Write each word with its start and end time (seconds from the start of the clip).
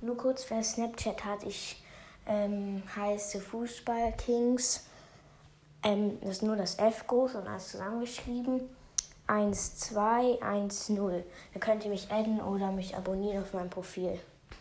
Nur 0.00 0.16
kurz, 0.16 0.46
wer 0.50 0.62
Snapchat 0.62 1.24
hat, 1.24 1.44
ich 1.44 1.82
ähm, 2.26 2.82
heiße 2.94 3.40
Fußball 3.40 4.12
Kings. 4.12 4.86
Ähm, 5.82 6.18
das 6.20 6.36
ist 6.36 6.42
nur 6.42 6.56
das 6.56 6.78
F 6.78 7.06
groß 7.06 7.36
und 7.36 7.48
alles 7.48 7.68
zusammengeschrieben. 7.68 8.60
1, 9.28 9.78
2, 9.78 10.42
1, 10.42 10.90
0. 10.90 11.24
Dann 11.52 11.60
könnt 11.60 11.84
ihr 11.84 11.90
mich 11.90 12.10
adden 12.10 12.40
oder 12.40 12.70
mich 12.70 12.96
abonnieren 12.96 13.42
auf 13.42 13.52
meinem 13.52 13.70
Profil. 13.70 14.20